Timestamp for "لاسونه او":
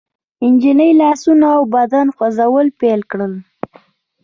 1.01-1.61